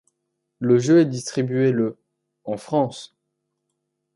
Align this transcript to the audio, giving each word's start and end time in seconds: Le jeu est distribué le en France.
Le 0.57 0.79
jeu 0.79 1.01
est 1.01 1.05
distribué 1.05 1.71
le 1.71 1.99
en 2.45 2.57
France. 2.57 3.15